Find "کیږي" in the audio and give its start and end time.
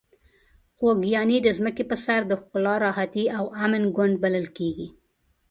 4.57-4.87